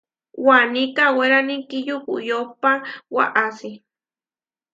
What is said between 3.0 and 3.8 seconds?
waʼási.